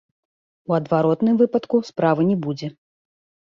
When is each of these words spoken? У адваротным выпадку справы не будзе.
У 0.71 0.75
адваротным 0.77 1.35
выпадку 1.41 1.83
справы 1.91 2.27
не 2.31 2.37
будзе. 2.47 2.73